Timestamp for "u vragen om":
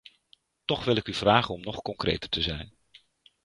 1.07-1.61